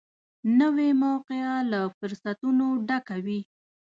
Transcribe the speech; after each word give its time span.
نوې 0.59 0.89
موقعه 1.03 1.55
له 1.71 1.81
فرصتونو 1.97 2.65
ډکه 2.87 3.15
وي 3.25 3.39